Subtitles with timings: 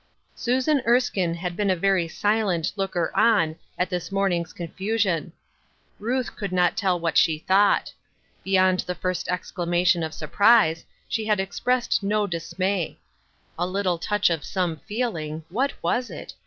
[0.33, 5.31] Susan Erskine had been a very silent looker on at this morning's confusion
[5.99, 7.93] Ruth could not tell what she thouaiht.
[8.43, 10.01] Beyond the first exclar 1S8 Ruth Erskines Crosses.
[10.01, 12.97] matiou of surprise, she had expressed no dismay.
[13.59, 16.33] A little touch of some feeling (what was it